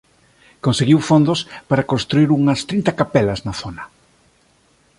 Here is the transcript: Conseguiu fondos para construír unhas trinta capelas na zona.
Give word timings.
Conseguiu 0.65 0.99
fondos 1.09 1.39
para 1.69 1.87
construír 1.91 2.29
unhas 2.39 2.59
trinta 2.69 2.91
capelas 2.99 3.39
na 3.45 3.53
zona. 3.61 3.83